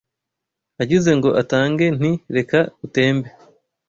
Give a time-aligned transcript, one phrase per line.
[0.81, 3.29] Agize ngo atange nti “reka utembe.”